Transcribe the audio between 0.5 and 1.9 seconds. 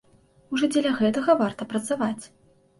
Ужо дзеля гэтага варта